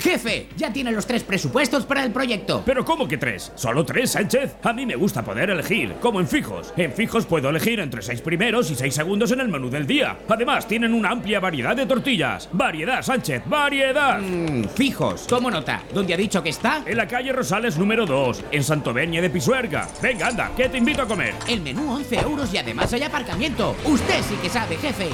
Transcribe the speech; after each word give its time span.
Jefe, 0.00 0.46
ya 0.56 0.72
tiene 0.72 0.92
los 0.92 1.06
tres 1.06 1.22
presupuestos 1.22 1.84
para 1.84 2.02
el 2.02 2.10
proyecto. 2.10 2.62
¿Pero 2.64 2.84
cómo 2.84 3.06
que 3.06 3.18
tres? 3.18 3.52
¿Solo 3.54 3.84
tres, 3.84 4.12
Sánchez? 4.12 4.56
A 4.62 4.72
mí 4.72 4.86
me 4.86 4.96
gusta 4.96 5.22
poder 5.22 5.50
elegir, 5.50 5.94
como 6.00 6.20
en 6.20 6.26
fijos. 6.26 6.72
En 6.76 6.92
fijos 6.92 7.26
puedo 7.26 7.50
elegir 7.50 7.80
entre 7.80 8.00
seis 8.00 8.22
primeros 8.22 8.70
y 8.70 8.74
seis 8.76 8.94
segundos 8.94 9.30
en 9.32 9.40
el 9.40 9.48
menú 9.48 9.68
del 9.68 9.86
día. 9.86 10.16
Además, 10.26 10.66
tienen 10.66 10.94
una 10.94 11.10
amplia 11.10 11.38
variedad 11.38 11.76
de 11.76 11.84
tortillas. 11.84 12.48
Variedad, 12.52 13.02
Sánchez, 13.02 13.42
variedad. 13.44 14.20
Mm, 14.20 14.64
fijos. 14.74 15.26
¿Cómo 15.28 15.50
nota? 15.50 15.82
¿Dónde 15.92 16.14
ha 16.14 16.16
dicho 16.16 16.42
que 16.42 16.48
está? 16.48 16.82
En 16.86 16.96
la 16.96 17.06
calle 17.06 17.32
Rosales 17.32 17.76
número 17.76 18.06
2, 18.06 18.44
en 18.52 18.64
Santovenia 18.64 19.20
de 19.20 19.28
Pisuerga. 19.28 19.86
Venga, 20.00 20.28
anda, 20.28 20.50
que 20.56 20.70
te 20.70 20.78
invito 20.78 21.02
a 21.02 21.06
comer. 21.06 21.34
El 21.46 21.60
menú 21.60 21.92
11 21.92 22.16
euros 22.20 22.54
y 22.54 22.58
además 22.58 22.90
hay 22.94 23.02
aparcamiento. 23.02 23.76
Usted 23.84 24.22
sí 24.22 24.36
que 24.42 24.48
sabe, 24.48 24.76
jefe. 24.76 25.10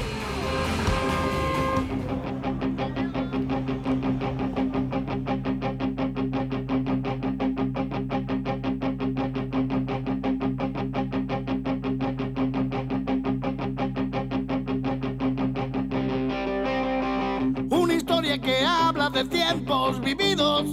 Vividos, 19.94 20.64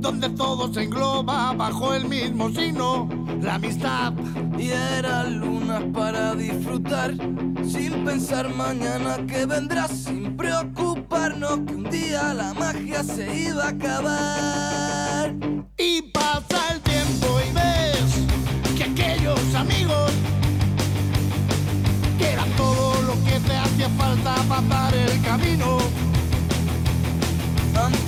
donde 0.00 0.28
todo 0.30 0.72
se 0.72 0.82
engloba 0.82 1.52
bajo 1.52 1.94
el 1.94 2.06
mismo 2.06 2.50
signo, 2.50 3.08
la 3.40 3.54
amistad. 3.54 4.12
Y 4.58 4.70
era 4.70 5.24
lunas 5.24 5.82
para 5.94 6.34
disfrutar, 6.34 7.14
sin 7.64 8.04
pensar 8.04 8.48
mañana 8.54 9.18
que 9.26 9.46
vendrá, 9.46 9.86
sin 9.86 10.36
preocuparnos 10.36 11.60
que 11.66 11.74
un 11.74 11.84
día 11.84 12.34
la 12.34 12.52
magia 12.54 13.04
se 13.04 13.48
iba 13.48 13.66
a 13.66 13.68
acabar. 13.68 15.34
Y 15.78 16.02
pasa 16.02 16.72
el 16.72 16.80
tiempo 16.80 17.38
y 17.48 17.52
ves 17.54 18.76
que 18.76 18.84
aquellos 18.84 19.54
amigos, 19.54 20.10
que 22.18 22.32
eran 22.32 22.50
todo 22.56 23.02
lo 23.02 23.12
que 23.24 23.38
te 23.40 23.56
hacía 23.56 23.88
falta 23.90 24.34
para 24.48 24.62
dar 24.62 24.94
el 24.94 25.22
camino. 25.22 25.79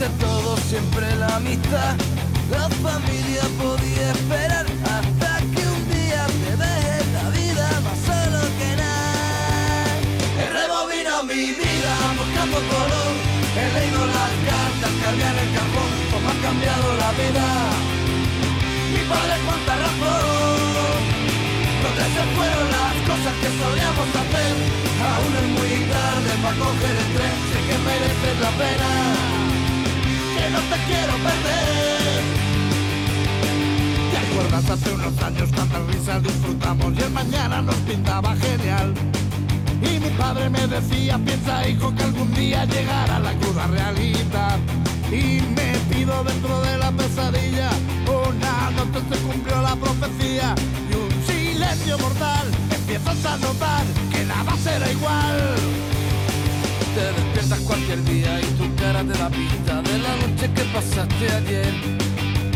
Ante 0.02 0.24
todo 0.24 0.56
siempre 0.68 1.14
la 1.14 1.36
amistad, 1.36 1.94
la 2.50 2.68
familia 2.82 3.42
podía 3.62 4.10
esperar 4.10 4.66
hasta 4.82 5.38
que 5.54 5.62
un 5.62 5.82
día 5.94 6.26
te 6.42 6.52
deje. 6.58 6.98
La 7.14 7.30
vida 7.30 7.66
más 7.86 7.98
solo 8.02 8.40
que 8.58 8.70
nada. 8.82 9.86
He 10.42 10.46
rebobinado 10.58 11.22
mi 11.22 11.54
vida 11.54 11.92
buscando 12.18 12.58
color, 12.66 13.12
he 13.54 13.66
leído 13.78 14.02
las 14.18 14.32
cartas 14.42 14.90
que 14.90 15.06
había 15.06 15.28
en 15.30 15.38
el 15.38 15.50
cajón, 15.54 15.90
como 16.10 16.26
ha 16.30 16.36
cambiado 16.50 16.86
la 16.98 17.10
vida. 17.22 17.46
Mi 18.90 19.02
padre 19.06 19.34
cuánta 19.46 19.72
razón, 19.86 20.98
donde 21.78 22.04
se 22.10 22.22
fueron 22.34 22.66
las 22.74 22.94
cosas 23.06 23.34
que 23.38 23.48
solíamos 23.54 24.08
hacer, 24.18 24.54
aún 24.98 25.32
es 25.42 25.48
muy 25.54 25.74
tarde 25.94 26.32
para 26.42 26.58
coger 26.58 26.90
el 26.90 27.08
tren, 27.14 27.34
sé 27.54 27.58
que 27.70 27.76
mereces 27.86 28.36
la 28.42 28.50
pena 28.58 29.21
que 30.34 30.50
no 30.50 30.60
te 30.70 30.76
quiero 30.88 31.14
perder. 31.28 32.22
¿Te 34.10 34.18
acuerdas 34.18 34.70
hace 34.70 34.92
unos 34.92 35.22
años 35.22 35.48
cuántas 35.54 35.86
risas 35.86 36.22
disfrutamos 36.22 36.92
y 36.98 37.02
el 37.02 37.10
mañana 37.10 37.62
nos 37.62 37.76
pintaba 37.76 38.34
genial? 38.36 38.94
Y 39.82 39.98
mi 39.98 40.10
padre 40.10 40.48
me 40.48 40.66
decía, 40.66 41.18
piensa 41.18 41.68
hijo 41.68 41.94
que 41.94 42.02
algún 42.04 42.32
día 42.34 42.64
llegará 42.64 43.18
la 43.18 43.32
cruda 43.34 43.66
realidad. 43.66 44.58
Y 45.10 45.42
me 45.56 45.76
pido 45.90 46.24
dentro 46.24 46.60
de 46.62 46.78
la 46.78 46.90
pesadilla, 46.92 47.70
una 48.06 48.70
noche 48.70 49.00
se 49.10 49.18
cumplió 49.26 49.60
la 49.60 49.76
profecía 49.76 50.54
y 50.90 50.94
un 50.94 51.26
silencio 51.26 51.98
mortal. 51.98 52.46
Empiezas 52.70 53.26
a 53.26 53.36
notar 53.38 53.84
que 54.10 54.24
nada 54.24 54.56
será 54.56 54.90
igual. 54.90 55.91
Te 56.94 57.00
despiertas 57.00 57.60
cualquier 57.60 58.04
día 58.04 58.38
y 58.38 58.44
tu 58.58 58.74
cara 58.76 59.02
te 59.02 59.16
da 59.18 59.30
pista 59.30 59.80
de 59.80 59.98
la 59.98 60.14
noche 60.16 60.52
que 60.54 60.62
pasaste 60.74 61.24
ayer. 61.40 61.72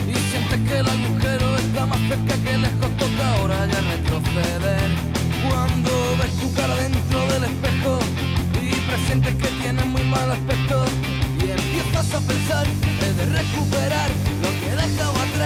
Y 0.07 0.15
sientes 0.31 0.61
que 0.69 0.79
el 0.79 0.87
agujero 0.87 1.57
está 1.57 1.87
más 1.87 1.99
cerca 2.01 2.35
que 2.45 2.59
lejos, 2.59 2.91
toca 2.99 3.35
ahora 3.37 3.67
ya 3.67 3.81
retroceder. 3.81 4.91
Cuando 5.49 5.91
ves 6.19 6.33
tu 6.41 6.53
cara 6.53 6.75
dentro 6.77 7.19
del 7.33 7.45
espejo 7.45 7.99
y 8.61 8.75
presientes 8.91 9.35
que 9.37 9.49
tienes 9.63 9.87
muy 9.87 10.03
mal 10.03 10.31
aspecto. 10.31 10.85
Y 11.41 11.51
empiezas 11.51 12.13
a 12.13 12.21
pensar, 12.21 12.67
he 13.03 13.13
de 13.15 13.25
recuperar 13.39 14.11
lo 14.43 14.51
que 14.61 14.67
he 14.69 14.75
atrás. 14.75 15.46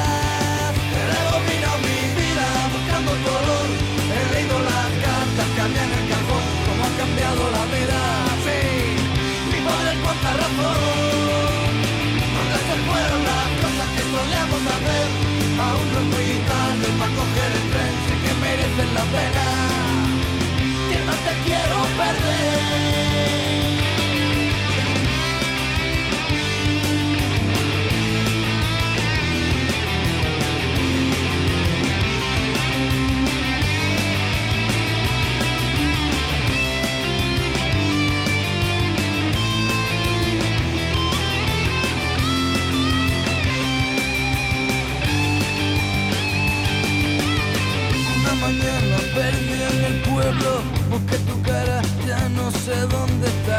Sé 52.71 52.81
dónde 52.87 53.27
está. 53.27 53.59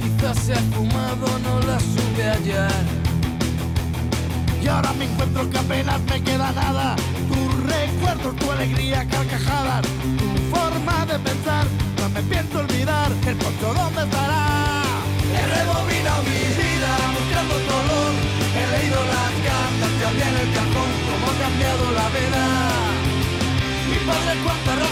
Quizás 0.00 0.36
se 0.44 0.52
ha 0.54 0.62
fumado, 0.74 1.26
no 1.46 1.54
la 1.68 1.78
sube 1.92 2.24
allá. 2.36 2.68
Y 4.62 4.66
ahora 4.68 4.92
me 4.98 5.04
encuentro 5.04 5.48
que 5.50 5.58
apenas 5.58 6.00
me 6.10 6.18
queda 6.22 6.52
nada. 6.52 6.96
Tus 7.30 7.50
recuerdos, 7.74 8.36
tu 8.36 8.50
alegría, 8.50 9.06
carcajadas, 9.14 9.82
tu 10.20 10.28
forma 10.54 10.96
de 11.10 11.18
pensar. 11.28 11.64
No 12.00 12.08
me 12.14 12.22
pienso 12.22 12.58
olvidar 12.60 13.08
el 13.30 13.36
poncho 13.42 13.68
dónde 13.80 14.02
estará. 14.08 14.42
He 15.36 15.42
rebobinado 15.56 16.22
mi 16.32 16.42
vida 16.60 16.92
buscando 17.16 17.54
color. 17.70 18.12
He 18.58 18.64
leído 18.74 18.98
las 19.14 19.32
cartas 19.46 19.92
había 20.08 20.28
en 20.32 20.38
el 20.44 20.50
cajón, 20.56 20.90
cómo 21.08 21.24
ha 21.30 21.36
cambiado 21.44 21.84
la 21.98 22.06
vida. 22.16 22.42
Mi 23.90 23.98
padre 24.08 24.32
cuánta 24.44 24.85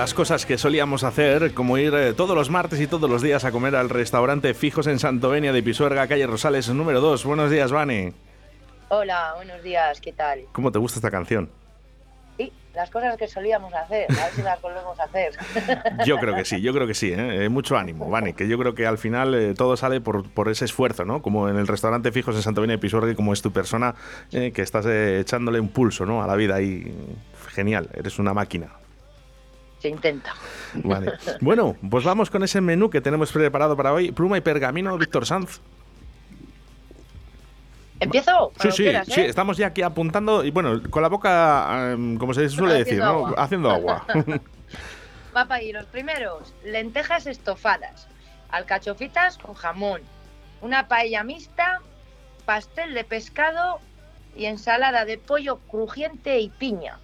Las 0.00 0.14
cosas 0.14 0.46
que 0.46 0.56
solíamos 0.56 1.04
hacer, 1.04 1.52
como 1.52 1.76
ir 1.76 1.92
eh, 1.92 2.14
todos 2.14 2.34
los 2.34 2.48
martes 2.48 2.80
y 2.80 2.86
todos 2.86 3.10
los 3.10 3.20
días 3.20 3.44
a 3.44 3.52
comer 3.52 3.76
al 3.76 3.90
restaurante 3.90 4.54
Fijos 4.54 4.86
en 4.86 4.98
Santovenia 4.98 5.52
de 5.52 5.62
Pisuerga, 5.62 6.08
calle 6.08 6.26
Rosales, 6.26 6.70
número 6.70 7.02
2. 7.02 7.22
Buenos 7.26 7.50
días, 7.50 7.70
Vani. 7.70 8.14
Hola, 8.88 9.34
buenos 9.36 9.62
días, 9.62 10.00
¿qué 10.00 10.14
tal? 10.14 10.46
¿Cómo 10.52 10.72
te 10.72 10.78
gusta 10.78 11.00
esta 11.00 11.10
canción? 11.10 11.50
Sí, 12.38 12.50
las 12.72 12.88
cosas 12.88 13.18
que 13.18 13.28
solíamos 13.28 13.74
hacer, 13.74 14.10
a 14.10 14.24
ver 14.24 14.32
si 14.32 14.40
las 14.40 14.62
volvemos 14.62 14.98
a 14.98 15.04
hacer. 15.04 15.32
Yo 16.06 16.16
creo 16.16 16.34
que 16.34 16.46
sí, 16.46 16.62
yo 16.62 16.72
creo 16.72 16.86
que 16.86 16.94
sí. 16.94 17.12
¿eh? 17.12 17.44
Eh, 17.44 17.48
Mucho 17.50 17.76
ánimo, 17.76 18.08
Vani, 18.08 18.32
que 18.32 18.48
yo 18.48 18.58
creo 18.58 18.74
que 18.74 18.86
al 18.86 18.96
final 18.96 19.34
eh, 19.34 19.52
todo 19.52 19.76
sale 19.76 20.00
por, 20.00 20.30
por 20.30 20.48
ese 20.48 20.64
esfuerzo, 20.64 21.04
¿no? 21.04 21.20
Como 21.20 21.50
en 21.50 21.58
el 21.58 21.66
restaurante 21.66 22.10
Fijos 22.10 22.34
en 22.36 22.40
Santovenia 22.40 22.76
de 22.76 22.80
Pisuerga, 22.80 23.14
como 23.14 23.34
es 23.34 23.42
tu 23.42 23.52
persona, 23.52 23.94
eh, 24.32 24.50
que 24.52 24.62
estás 24.62 24.86
echándole 24.86 25.60
un 25.60 25.68
pulso, 25.68 26.06
¿no? 26.06 26.22
A 26.22 26.26
la 26.26 26.36
vida 26.36 26.62
y 26.62 26.90
genial, 27.54 27.90
eres 27.92 28.18
una 28.18 28.32
máquina. 28.32 28.80
Se 29.80 29.88
intenta. 29.88 30.34
Vale. 30.74 31.14
Bueno, 31.40 31.76
pues 31.90 32.04
vamos 32.04 32.30
con 32.30 32.42
ese 32.44 32.60
menú 32.60 32.90
que 32.90 33.00
tenemos 33.00 33.32
preparado 33.32 33.76
para 33.76 33.92
hoy. 33.92 34.12
Pluma 34.12 34.36
y 34.36 34.42
pergamino, 34.42 34.96
Víctor 34.98 35.26
Sanz. 35.26 35.60
¿Empiezo? 37.98 38.52
Sí, 38.60 38.70
sí, 38.72 38.82
quieras, 38.84 39.06
sí, 39.08 39.20
¿eh? 39.20 39.26
estamos 39.26 39.58
ya 39.58 39.68
aquí 39.68 39.82
apuntando 39.82 40.42
y 40.42 40.50
bueno, 40.50 40.80
con 40.88 41.02
la 41.02 41.08
boca, 41.08 41.92
em, 41.92 42.16
como 42.16 42.32
se 42.32 42.48
suele 42.48 42.74
decir, 42.74 43.02
Haciendo 43.02 43.12
¿no? 43.12 43.26
agua. 43.26 43.34
Haciendo 43.36 43.70
agua. 43.70 44.06
Va 45.36 45.44
para 45.44 45.56
ahí 45.56 45.72
los 45.72 45.84
primeros. 45.86 46.54
Lentejas 46.64 47.26
estofadas, 47.26 48.08
alcachofitas 48.50 49.36
con 49.36 49.54
jamón, 49.54 50.00
una 50.62 50.88
paella 50.88 51.22
mixta, 51.24 51.80
pastel 52.46 52.94
de 52.94 53.04
pescado 53.04 53.80
y 54.34 54.46
ensalada 54.46 55.04
de 55.04 55.18
pollo 55.18 55.58
crujiente 55.70 56.40
y 56.40 56.48
piña. 56.48 56.98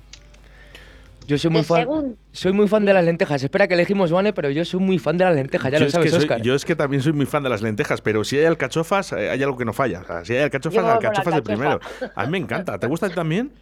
Yo 1.26 1.38
soy 1.38 1.50
muy 1.50 1.62
fan. 1.64 2.16
Soy 2.32 2.52
muy 2.52 2.68
fan 2.68 2.84
de 2.84 2.92
las 2.94 3.04
lentejas. 3.04 3.42
Espera 3.42 3.66
que 3.66 3.74
elegimos, 3.74 4.10
Vane, 4.12 4.32
pero 4.32 4.50
yo 4.50 4.64
soy 4.64 4.80
muy 4.80 4.98
fan 4.98 5.16
de 5.18 5.24
las 5.24 5.34
lentejas, 5.34 5.72
ya 5.72 5.78
yo, 5.78 5.84
lo 5.84 5.86
es 5.88 5.92
sabes, 5.92 6.10
soy- 6.10 6.20
Oscar. 6.20 6.40
yo 6.42 6.54
es 6.54 6.64
que 6.64 6.76
también 6.76 7.02
soy 7.02 7.12
muy 7.12 7.26
fan 7.26 7.42
de 7.42 7.48
las 7.48 7.62
lentejas, 7.62 8.00
pero 8.00 8.22
si 8.24 8.38
hay 8.38 8.44
alcachofas, 8.44 9.12
eh, 9.12 9.30
hay 9.30 9.42
algo 9.42 9.56
que 9.56 9.64
no 9.64 9.72
falla. 9.72 10.00
O 10.02 10.04
sea, 10.06 10.24
si 10.24 10.34
hay 10.34 10.42
alcachofas, 10.44 10.84
Yo 10.84 10.92
alcachofas 10.92 11.34
de 11.34 11.42
primero. 11.42 11.80
A 12.14 12.24
mí 12.26 12.30
me 12.32 12.38
encanta. 12.38 12.78
¿Te 12.78 12.86
gusta 12.86 13.06
a 13.06 13.08
ti 13.08 13.14
también? 13.14 13.52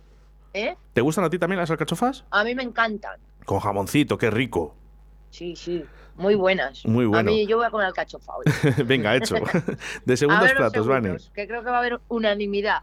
¿Eh? 0.54 0.76
¿Te 0.92 1.00
gustan 1.00 1.24
a 1.24 1.30
ti 1.30 1.38
también 1.38 1.58
las 1.58 1.70
alcachofas? 1.70 2.24
A 2.30 2.44
mí 2.44 2.54
me 2.54 2.62
encantan. 2.62 3.18
Con 3.44 3.58
jamoncito, 3.60 4.16
qué 4.18 4.30
rico. 4.30 4.74
Sí, 5.30 5.56
sí. 5.56 5.84
Muy 6.16 6.36
buenas. 6.36 6.84
Muy 6.86 7.06
bueno. 7.06 7.28
A 7.28 7.32
mí 7.32 7.44
yo 7.46 7.56
voy 7.56 7.66
a 7.66 7.70
comer 7.70 7.86
alcachofa 7.88 8.34
hoy. 8.36 8.44
Venga, 8.86 9.16
hecho. 9.16 9.34
De 10.04 10.12
a 10.12 10.16
segundos 10.16 10.44
ver 10.44 10.56
platos, 10.56 10.86
Vane. 10.86 11.16
que 11.34 11.48
creo 11.48 11.64
que 11.64 11.70
va 11.70 11.76
a 11.76 11.80
haber 11.80 12.00
unanimidad. 12.08 12.82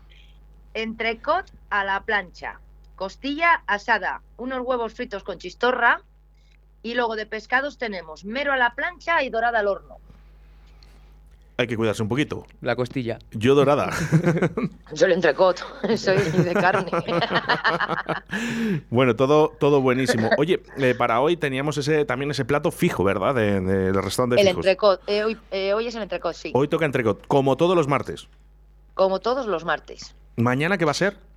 Entrecot 0.73 1.45
a 1.69 1.83
la 1.85 2.03
plancha, 2.03 2.59
costilla 3.05 3.63
asada, 3.65 4.21
unos 4.37 4.61
huevos 4.63 4.93
fritos 4.93 5.23
con 5.23 5.39
chistorra 5.39 6.01
y 6.83 6.93
luego 6.93 7.15
de 7.15 7.25
pescados 7.25 7.79
tenemos 7.79 8.25
mero 8.25 8.53
a 8.53 8.57
la 8.57 8.75
plancha 8.75 9.23
y 9.23 9.31
dorada 9.31 9.57
al 9.57 9.67
horno. 9.67 9.97
Hay 11.57 11.65
que 11.65 11.75
cuidarse 11.75 12.03
un 12.03 12.09
poquito. 12.09 12.45
La 12.61 12.75
costilla. 12.75 13.17
Yo 13.31 13.55
dorada. 13.55 13.89
Yo 14.93 15.07
el 15.07 15.13
entrecot, 15.13 15.57
soy 15.97 16.17
de 16.19 16.53
carne. 16.53 16.91
bueno, 18.91 19.15
todo, 19.15 19.49
todo 19.59 19.81
buenísimo. 19.81 20.29
Oye, 20.37 20.61
eh, 20.77 20.93
para 20.93 21.21
hoy 21.21 21.37
teníamos 21.37 21.77
ese 21.79 22.05
también 22.05 22.29
ese 22.29 22.45
plato 22.45 22.69
fijo, 22.69 23.03
¿verdad? 23.03 23.33
De, 23.33 23.61
de- 23.61 23.91
del 23.93 24.03
restaurante 24.03 24.39
el 24.39 24.47
fijos. 24.47 24.63
entrecot, 24.63 25.01
eh, 25.07 25.23
hoy, 25.23 25.37
eh, 25.49 25.73
hoy 25.73 25.87
es 25.87 25.95
el 25.95 26.03
entrecot, 26.03 26.35
sí. 26.35 26.51
Hoy 26.53 26.67
toca 26.67 26.85
entrecot, 26.85 27.25
como 27.25 27.57
todos 27.57 27.75
los 27.75 27.87
martes. 27.87 28.27
Como 28.93 29.19
todos 29.19 29.47
los 29.47 29.65
martes. 29.65 30.13
¿Mañana 30.35 30.77
qué 30.77 30.85
va 30.85 30.91
a 30.91 30.93
ser? 30.93 31.30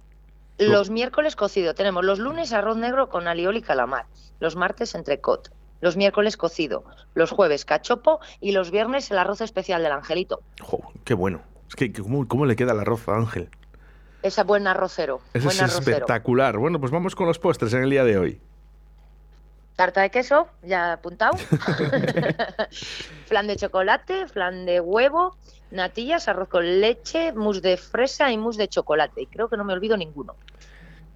Lo- 0.58 0.72
Los 0.72 0.90
miércoles 0.90 1.36
cocido. 1.36 1.74
Tenemos 1.74 2.04
los 2.04 2.18
lunes 2.18 2.52
arroz 2.52 2.76
negro 2.76 3.08
con 3.08 3.26
alioli 3.28 3.58
y 3.58 3.62
calamar. 3.62 4.06
Los 4.40 4.56
martes 4.56 4.94
entrecot. 4.94 5.50
Los 5.80 5.96
miércoles 5.96 6.36
cocido. 6.36 6.84
Los 7.14 7.30
jueves 7.30 7.64
cachopo 7.64 8.20
y 8.40 8.52
los 8.52 8.70
viernes 8.70 9.10
el 9.10 9.18
arroz 9.18 9.40
especial 9.40 9.82
del 9.82 9.92
angelito. 9.92 10.40
Jo, 10.60 10.80
qué 11.04 11.14
bueno. 11.14 11.42
Es 11.68 11.74
que, 11.76 11.92
¿cómo, 11.92 12.26
cómo 12.28 12.46
le 12.46 12.56
queda 12.56 12.72
el 12.72 12.80
arroz 12.80 13.08
a 13.08 13.16
Ángel? 13.16 13.48
Esa 14.22 14.44
buen 14.44 14.66
arrocero. 14.66 15.20
Eso 15.34 15.44
buen 15.44 15.56
es 15.56 15.62
arrocero. 15.62 15.96
espectacular. 15.96 16.56
Bueno, 16.56 16.78
pues 16.80 16.92
vamos 16.92 17.14
con 17.14 17.26
los 17.26 17.38
postres 17.38 17.74
en 17.74 17.82
el 17.82 17.90
día 17.90 18.04
de 18.04 18.16
hoy. 18.18 18.40
Tarta 19.76 20.02
de 20.02 20.10
queso, 20.10 20.48
ya 20.62 20.92
apuntado. 20.92 21.36
flan 23.26 23.46
de 23.48 23.56
chocolate, 23.56 24.28
flan 24.28 24.66
de 24.66 24.80
huevo, 24.80 25.36
natillas, 25.72 26.28
arroz 26.28 26.48
con 26.48 26.80
leche, 26.80 27.32
mousse 27.32 27.60
de 27.60 27.76
fresa 27.76 28.30
y 28.30 28.38
mousse 28.38 28.58
de 28.58 28.68
chocolate. 28.68 29.22
Y 29.22 29.26
creo 29.26 29.48
que 29.48 29.56
no 29.56 29.64
me 29.64 29.72
olvido 29.72 29.96
ninguno. 29.96 30.36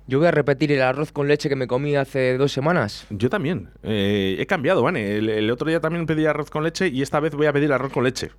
Yo 0.09 0.19
voy 0.19 0.27
a 0.27 0.31
repetir 0.31 0.73
el 0.73 0.83
arroz 0.83 1.13
con 1.13 1.29
leche 1.29 1.49
que 1.49 1.55
me 1.55 1.67
comí 1.67 1.95
hace 1.95 2.37
dos 2.37 2.51
semanas. 2.51 3.07
Yo 3.11 3.29
también. 3.31 3.71
Eh, 3.83 4.37
he 4.39 4.47
cambiado, 4.47 4.83
Vane. 4.83 5.17
El, 5.17 5.29
el 5.29 5.51
otro 5.51 5.69
día 5.69 5.81
también 5.81 6.07
pedí 6.07 6.27
arroz 6.27 6.51
con 6.51 6.65
leche 6.65 6.89
y 6.89 7.03
esta 7.03 7.21
vez 7.21 7.35
voy 7.35 7.47
a 7.47 7.53
pedir 7.53 7.73
arroz 7.73 7.93
con 7.93 8.05
leche. 8.05 8.33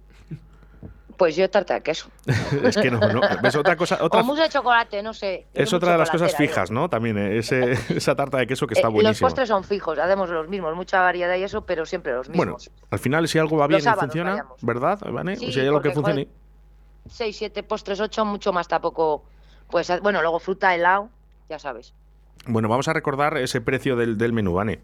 Pues 1.19 1.35
yo 1.35 1.49
tarta 1.49 1.73
de 1.73 1.81
queso. 1.81 2.09
es 2.63 2.77
que 2.77 2.89
no, 2.89 2.97
no. 2.99 3.19
¿Ves 3.43 3.55
otra 3.57 3.75
cosa? 3.75 3.97
Otra, 4.01 4.21
O 4.21 4.23
mousse 4.23 4.43
de 4.43 4.49
chocolate, 4.49 5.03
no 5.03 5.13
sé. 5.13 5.47
Es 5.53 5.73
otra 5.73 5.91
de 5.91 5.97
las 5.97 6.09
cosas 6.09 6.33
fijas, 6.33 6.71
¿no? 6.71 6.87
También 6.89 7.17
eh, 7.17 7.37
ese- 7.39 7.73
esa 7.95 8.15
tarta 8.15 8.37
de 8.37 8.47
queso 8.47 8.65
que 8.65 8.73
está 8.75 8.87
Eh, 8.87 9.03
los 9.03 9.19
postres 9.19 9.49
son 9.49 9.65
fijos, 9.65 9.99
hacemos 9.99 10.29
los 10.29 10.47
mismos, 10.47 10.73
mucha 10.77 11.01
variedad 11.01 11.35
y 11.35 11.43
eso, 11.43 11.65
pero 11.65 11.85
siempre 11.85 12.13
los 12.13 12.29
Bueno, 12.29 12.53
mismos. 12.53 12.71
al 12.89 12.99
final 12.99 13.27
si 13.27 13.37
algo 13.37 13.57
va 13.57 13.67
bien 13.67 13.81
y 13.81 13.99
funciona, 13.99 14.31
vayamos. 14.31 14.57
¿verdad, 14.61 14.99
Vane? 15.11 15.35
Sí, 15.35 15.51
si 15.51 15.59
hay 15.59 15.67
algo 15.67 15.81
que 15.81 15.91
funcione. 15.91 16.29
Seis, 17.09 17.35
siete 17.37 17.63
postres, 17.63 17.99
ocho, 17.99 18.23
mucho 18.23 18.53
más 18.53 18.67
tampoco. 18.69 19.25
Pues 19.69 19.91
bueno, 20.01 20.21
luego 20.21 20.39
fruta, 20.39 20.73
helado, 20.73 21.09
ya 21.49 21.59
sabes. 21.59 21.93
Bueno, 22.45 22.69
vamos 22.69 22.87
a 22.87 22.93
recordar 22.93 23.37
ese 23.37 23.59
precio 23.59 23.97
del, 23.97 24.17
del 24.17 24.31
menú, 24.31 24.53
Vane. 24.53 24.79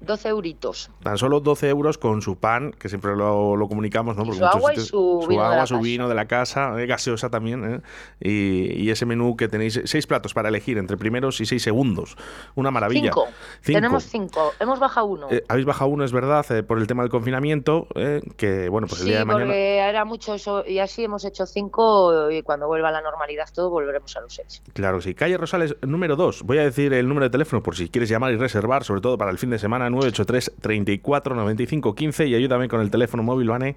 12 0.00 0.28
euritos. 0.28 0.90
Tan 1.02 1.16
solo 1.18 1.40
12 1.40 1.68
euros 1.68 1.98
con 1.98 2.20
su 2.22 2.36
pan, 2.36 2.72
que 2.72 2.88
siempre 2.88 3.16
lo, 3.16 3.56
lo 3.56 3.68
comunicamos, 3.68 4.16
¿no? 4.16 4.24
Porque 4.24 4.38
su 4.38 4.44
agua 4.44 4.72
y 4.72 4.76
sitios- 4.76 4.88
su 4.88 5.26
vino 5.28 5.40
de 5.42 5.46
agua, 5.46 5.56
la 5.56 5.66
su 5.66 5.74
casa. 5.74 5.82
vino 5.84 6.08
de 6.08 6.14
la 6.14 6.26
casa, 6.26 6.80
eh, 6.82 6.86
gaseosa 6.86 7.30
también, 7.30 7.64
¿eh? 7.74 7.80
y, 8.20 8.82
y 8.84 8.90
ese 8.90 9.06
menú 9.06 9.36
que 9.36 9.48
tenéis, 9.48 9.80
seis 9.84 10.06
platos 10.06 10.34
para 10.34 10.48
elegir 10.48 10.78
entre 10.78 10.96
primeros 10.96 11.40
y 11.40 11.46
seis 11.46 11.62
segundos. 11.62 12.16
Una 12.54 12.70
maravilla. 12.70 13.02
Cinco. 13.04 13.26
Cinco. 13.62 13.76
Tenemos 13.78 14.04
cinco. 14.04 14.52
Hemos 14.60 14.78
bajado 14.78 15.06
uno. 15.06 15.28
Eh, 15.30 15.42
habéis 15.48 15.66
bajado 15.66 15.90
uno, 15.90 16.04
es 16.04 16.12
verdad, 16.12 16.44
eh, 16.52 16.62
por 16.62 16.78
el 16.78 16.86
tema 16.86 17.02
del 17.02 17.10
confinamiento, 17.10 17.86
eh, 17.94 18.20
que 18.36 18.68
bueno, 18.68 18.86
pues 18.86 19.00
el 19.00 19.06
sí, 19.06 19.10
día 19.10 19.20
de 19.20 19.24
mañana... 19.24 19.44
porque 19.46 19.78
era 19.78 20.04
mucho 20.04 20.34
eso. 20.34 20.64
Y 20.66 20.78
así 20.78 21.04
hemos 21.04 21.24
hecho 21.24 21.46
cinco. 21.46 22.30
Y 22.30 22.42
cuando 22.42 22.66
vuelva 22.66 22.88
a 22.88 22.92
la 22.92 23.00
normalidad 23.02 23.46
todo, 23.54 23.70
volveremos 23.70 24.16
a 24.16 24.20
los 24.20 24.34
seis. 24.34 24.62
Claro, 24.74 25.00
sí. 25.00 25.14
Calle 25.14 25.36
Rosales, 25.38 25.76
número 25.82 26.16
2. 26.16 26.42
Voy 26.42 26.58
a 26.58 26.62
decir 26.64 26.92
el 26.92 27.08
número 27.08 27.24
de 27.24 27.30
teléfono 27.30 27.62
por 27.62 27.76
si 27.76 27.88
quieres 27.88 28.08
llamar 28.08 28.32
y 28.32 28.36
reservar, 28.36 28.84
sobre 28.84 29.00
todo 29.00 29.16
para 29.18 29.30
el 29.30 29.38
fin 29.38 29.50
de 29.50 29.58
semana, 29.58 29.85
983 29.90 30.52
34 30.60 31.34
95 31.34 31.94
15 31.94 32.26
y 32.26 32.34
ayúdame 32.34 32.68
con 32.68 32.80
el 32.80 32.90
teléfono 32.90 33.22
móvil, 33.22 33.48
Vane. 33.48 33.76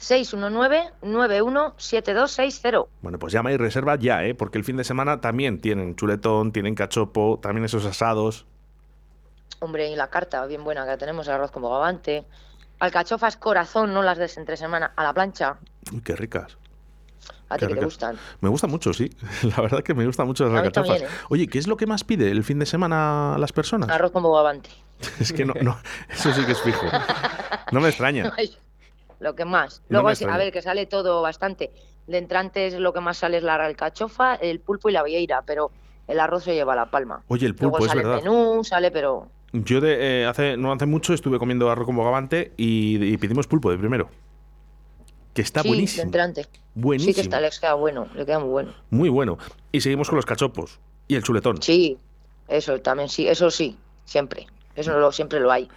619-917260. 0.00 2.86
Bueno, 3.02 3.18
pues 3.18 3.32
llama 3.32 3.52
y 3.52 3.56
reserva 3.56 3.96
ya, 3.96 4.24
¿eh? 4.24 4.34
Porque 4.34 4.58
el 4.58 4.64
fin 4.64 4.76
de 4.76 4.84
semana 4.84 5.20
también 5.20 5.60
tienen 5.60 5.94
chuletón, 5.94 6.52
tienen 6.52 6.74
cachopo, 6.74 7.38
también 7.42 7.66
esos 7.66 7.84
asados. 7.84 8.46
Hombre, 9.58 9.90
y 9.90 9.96
la 9.96 10.08
carta, 10.08 10.46
bien 10.46 10.64
buena, 10.64 10.86
que 10.86 10.96
tenemos 10.96 11.28
arroz 11.28 11.50
con 11.50 11.62
bogavante. 11.62 12.24
Alcachofas 12.78 13.36
corazón, 13.36 13.92
no 13.92 14.02
las 14.02 14.16
des 14.16 14.38
entre 14.38 14.56
semana, 14.56 14.92
a 14.96 15.04
la 15.04 15.12
plancha. 15.12 15.58
Uy, 15.92 16.00
qué 16.00 16.16
ricas. 16.16 16.56
A 17.50 17.58
ti 17.58 17.66
que 17.66 17.74
te 17.74 17.84
gustan. 17.84 18.16
Me 18.40 18.48
gusta 18.48 18.68
mucho, 18.68 18.94
sí. 18.94 19.10
La 19.42 19.60
verdad 19.60 19.82
que 19.82 19.92
me 19.92 20.06
gustan 20.06 20.26
mucho 20.26 20.44
las 20.44 20.54
alcachofas. 20.54 21.00
también, 21.00 21.10
¿eh? 21.10 21.26
Oye, 21.28 21.46
¿qué 21.48 21.58
es 21.58 21.66
lo 21.66 21.76
que 21.76 21.86
más 21.86 22.04
pide 22.04 22.30
el 22.30 22.42
fin 22.42 22.58
de 22.58 22.64
semana 22.64 23.34
a 23.34 23.38
las 23.38 23.52
personas? 23.52 23.90
Arroz 23.90 24.12
con 24.12 24.22
bogavante. 24.22 24.70
Es 25.20 25.32
que 25.32 25.44
no, 25.44 25.54
no, 25.62 25.78
eso 26.10 26.32
sí 26.32 26.44
que 26.44 26.52
es 26.52 26.60
fijo. 26.60 26.86
No 27.72 27.80
me 27.80 27.88
extraña. 27.88 28.32
Lo 29.20 29.34
que 29.34 29.44
más. 29.44 29.82
Luego, 29.88 30.08
a 30.08 30.36
ver, 30.38 30.50
que 30.52 30.62
sale 30.62 30.86
todo 30.86 31.20
bastante. 31.20 31.70
De 32.06 32.16
entrantes 32.18 32.74
lo 32.74 32.92
que 32.94 33.00
más 33.00 33.18
sale 33.18 33.36
es 33.36 33.42
la 33.42 33.54
alcachofa, 33.56 34.34
el 34.36 34.60
pulpo 34.60 34.88
y 34.88 34.92
la 34.92 35.02
vieira, 35.02 35.42
pero 35.42 35.70
el 36.08 36.18
arroz 36.18 36.44
se 36.44 36.54
lleva 36.54 36.74
la 36.74 36.90
palma. 36.90 37.22
Oye, 37.28 37.46
el 37.46 37.52
Luego 37.52 37.76
pulpo, 37.76 37.84
es 37.84 37.90
sale 37.90 38.02
verdad. 38.02 38.22
menú, 38.22 38.64
sale, 38.64 38.90
pero 38.90 39.28
Yo 39.52 39.80
de, 39.82 40.22
eh, 40.22 40.26
hace, 40.26 40.56
no 40.56 40.72
hace 40.72 40.86
mucho 40.86 41.12
estuve 41.12 41.38
comiendo 41.38 41.70
arroz 41.70 41.84
con 41.86 41.96
bogavante 41.96 42.52
y, 42.56 43.12
y 43.12 43.16
pedimos 43.18 43.46
pulpo 43.46 43.70
de 43.70 43.76
primero. 43.76 44.08
Que 45.34 45.42
está 45.42 45.60
sí, 45.62 45.68
de 45.68 45.74
buenísimo. 45.74 46.02
entrante. 46.04 46.46
Buenísimo. 46.74 47.10
Sí 47.12 47.14
que 47.14 47.20
está, 47.20 47.40
les 47.40 47.60
queda 47.60 47.74
bueno, 47.74 48.08
le 48.14 48.24
queda 48.24 48.38
muy 48.38 48.48
bueno. 48.48 48.72
Muy 48.88 49.08
bueno. 49.10 49.38
Y 49.70 49.82
seguimos 49.82 50.08
con 50.08 50.16
los 50.16 50.24
cachopos. 50.26 50.80
Y 51.08 51.14
el 51.14 51.22
chuletón. 51.22 51.60
Sí, 51.62 51.98
eso 52.48 52.80
también 52.80 53.08
sí, 53.10 53.28
eso 53.28 53.50
sí, 53.50 53.76
siempre. 54.06 54.46
Eso 54.74 54.98
lo, 54.98 55.10
siempre 55.10 55.40
lo 55.40 55.50
hay. 55.50 55.68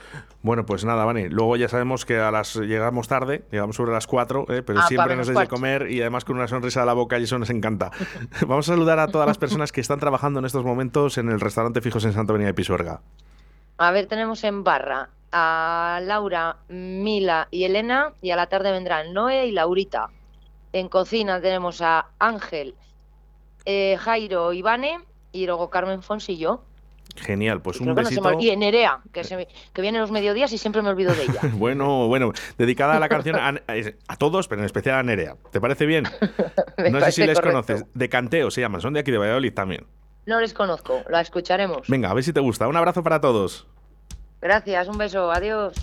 Bueno, 0.44 0.66
pues 0.66 0.86
nada, 0.86 1.04
Vane. 1.04 1.30
Luego 1.30 1.56
ya 1.56 1.68
sabemos 1.68 2.06
que 2.06 2.20
a 2.20 2.32
las 2.32 2.56
llegamos 2.56 3.08
tarde, 3.08 3.44
llegamos 3.52 3.76
sobre 3.76 3.92
las 3.92 4.08
4, 4.08 4.46
¿eh? 4.50 4.62
pero 4.62 4.82
Ah, 4.82 4.88
siempre 4.88 5.16
nos 5.16 5.28
deis 5.28 5.40
de 5.40 5.48
comer 5.48 5.90
y 5.90 6.02
además 6.02 6.26
con 6.26 6.36
una 6.36 6.48
sonrisa 6.48 6.84
a 6.84 6.86
la 6.86 6.94
boca 6.94 7.18
y 7.18 7.24
eso 7.24 7.40
nos 7.40 7.50
encanta. 7.50 7.92
Vamos 8.48 8.70
a 8.70 8.74
saludar 8.74 9.00
a 9.00 9.08
todas 9.08 9.28
las 9.28 9.38
personas 9.38 9.72
que 9.72 9.82
están 9.82 10.00
trabajando 10.00 10.40
en 10.40 10.46
estos 10.46 10.64
momentos 10.64 11.18
en 11.18 11.30
el 11.30 11.40
restaurante 11.40 11.82
Fijos 11.82 12.06
en 12.06 12.14
Santa 12.14 12.34
Avenida 12.34 12.48
de 12.48 12.54
Pisuerga. 12.54 13.02
A 13.78 13.92
ver, 13.92 14.06
tenemos 14.06 14.44
en 14.44 14.64
barra 14.64 15.10
a 15.32 16.00
Laura, 16.04 16.58
Mila 16.70 17.48
y 17.50 17.64
Elena, 17.64 18.14
y 18.22 18.30
a 18.30 18.36
la 18.36 18.48
tarde 18.48 18.72
vendrán 18.72 19.14
Noé 19.14 19.48
y 19.48 19.52
Laurita. 19.52 20.10
En 20.72 20.90
cocina 20.90 21.42
tenemos 21.42 21.82
a 21.82 22.08
Ángel, 22.20 22.76
eh, 23.66 23.98
Jairo, 24.00 24.54
Ivane 24.54 25.00
y 25.32 25.48
luego 25.48 25.70
Carmen 25.70 26.04
Fons 26.04 26.30
y 26.30 26.38
yo. 26.38 26.64
Genial, 27.16 27.62
pues 27.62 27.80
un 27.80 27.88
no 27.88 27.96
besito. 27.96 28.22
me 28.22 28.30
ol- 28.36 28.42
Y 28.44 28.56
Nerea, 28.58 29.00
que, 29.12 29.24
se 29.24 29.36
me- 29.38 29.48
que 29.72 29.82
viene 29.82 30.00
los 30.00 30.10
mediodías 30.12 30.52
y 30.52 30.58
siempre 30.58 30.82
me 30.82 30.90
olvido 30.90 31.14
de 31.14 31.24
ella. 31.24 31.42
Bueno, 31.54 32.08
bueno, 32.08 32.32
dedicada 32.58 32.96
a 32.96 33.00
la 33.00 33.08
canción 33.10 33.36
a, 33.36 33.54
a 34.08 34.16
todos, 34.18 34.48
pero 34.48 34.62
en 34.62 34.66
especial 34.66 34.96
a 34.98 35.04
Nerea. 35.04 35.36
¿Te 35.52 35.62
parece 35.62 35.86
bien? 35.86 36.06
No 36.92 37.00
sé 37.02 37.12
si 37.12 37.22
les 37.26 37.40
correcto. 37.40 37.42
conoces. 37.68 37.86
De 37.94 38.10
Canteo 38.10 38.50
se 38.52 38.62
llaman, 38.62 38.82
son 38.82 38.94
de 38.94 39.02
aquí 39.02 39.12
de 39.12 39.18
Valladolid 39.20 39.54
también. 39.54 39.86
No 40.26 40.40
les 40.40 40.54
conozco, 40.54 41.02
la 41.10 41.22
escucharemos. 41.22 41.88
Venga, 41.88 42.10
a 42.10 42.14
ver 42.14 42.24
si 42.24 42.34
te 42.34 42.40
gusta. 42.40 42.68
Un 42.68 42.78
abrazo 42.78 43.04
para 43.04 43.22
todos. 43.22 43.68
Gracias, 44.42 44.88
un 44.88 44.98
beso, 44.98 45.32
adiós. 45.32 45.74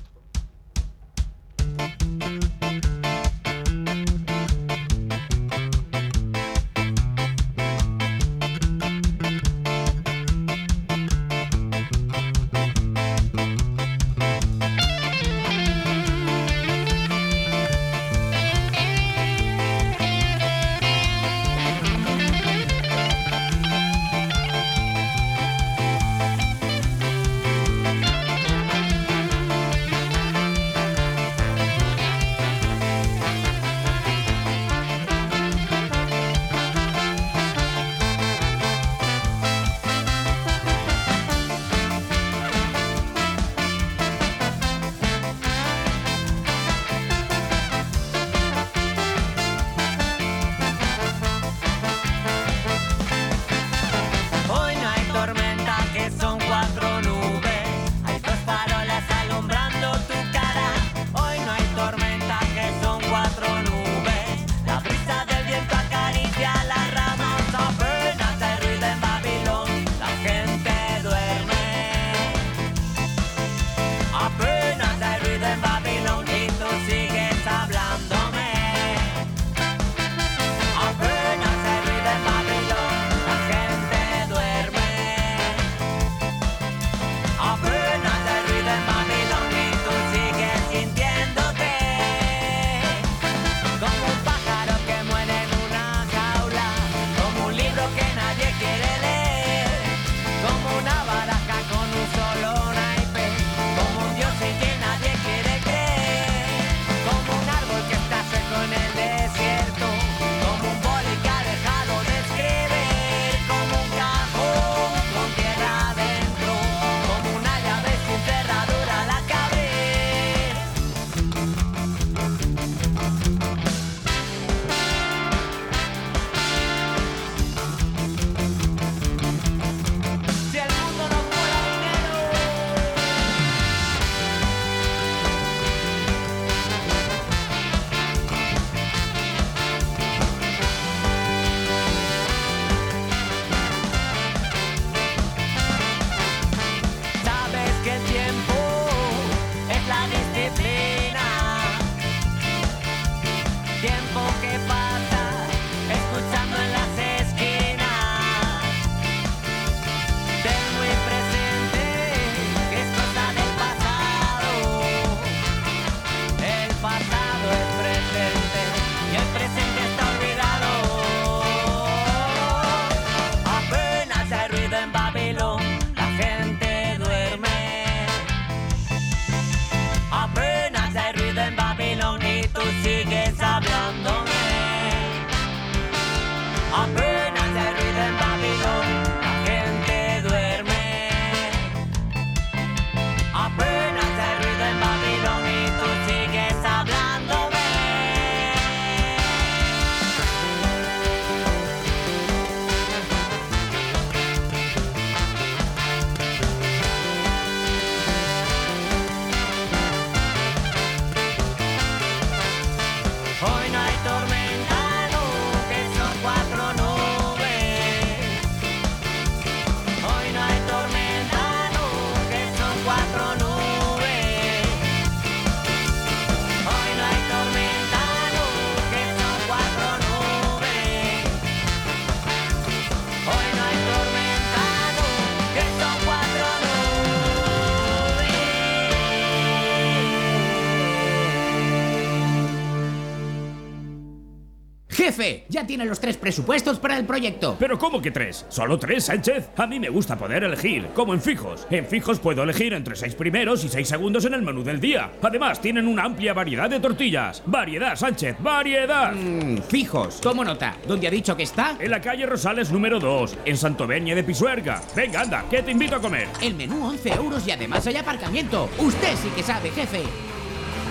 Jefe, 245.00 245.46
ya 245.48 245.66
tiene 245.66 245.86
los 245.86 245.98
tres 245.98 246.18
presupuestos 246.18 246.78
para 246.78 246.98
el 246.98 247.06
proyecto. 247.06 247.56
¿Pero 247.58 247.78
cómo 247.78 248.02
que 248.02 248.10
tres? 248.10 248.44
¿Solo 248.50 248.78
tres, 248.78 249.04
Sánchez? 249.04 249.48
A 249.56 249.66
mí 249.66 249.80
me 249.80 249.88
gusta 249.88 250.18
poder 250.18 250.44
elegir, 250.44 250.88
como 250.94 251.14
en 251.14 251.22
fijos. 251.22 251.66
En 251.70 251.86
fijos 251.86 252.20
puedo 252.20 252.42
elegir 252.42 252.74
entre 252.74 252.94
seis 252.94 253.14
primeros 253.14 253.64
y 253.64 253.70
seis 253.70 253.88
segundos 253.88 254.26
en 254.26 254.34
el 254.34 254.42
menú 254.42 254.62
del 254.62 254.78
día. 254.78 255.10
Además, 255.22 255.62
tienen 255.62 255.88
una 255.88 256.04
amplia 256.04 256.34
variedad 256.34 256.68
de 256.68 256.80
tortillas. 256.80 257.42
Variedad, 257.46 257.96
Sánchez, 257.96 258.36
variedad. 258.40 259.14
Mm, 259.14 259.62
fijos, 259.62 260.20
tomo 260.20 260.44
nota. 260.44 260.76
¿Dónde 260.86 261.08
ha 261.08 261.10
dicho 261.10 261.34
que 261.34 261.44
está? 261.44 261.78
En 261.80 261.92
la 261.92 262.02
calle 262.02 262.26
Rosales 262.26 262.70
número 262.70 263.00
2, 263.00 263.38
en 263.46 263.56
Santovenia 263.56 264.14
de 264.14 264.22
Pisuerga. 264.22 264.82
Venga, 264.94 265.22
anda, 265.22 265.46
que 265.48 265.62
te 265.62 265.70
invito 265.70 265.96
a 265.96 266.00
comer. 266.02 266.28
El 266.42 266.56
menú 266.56 266.84
11 266.84 267.08
euros 267.14 267.46
y 267.46 267.52
además 267.52 267.86
hay 267.86 267.96
aparcamiento. 267.96 268.68
Usted 268.76 269.16
sí 269.16 269.30
que 269.34 269.42
sabe, 269.42 269.70
jefe. 269.70 270.02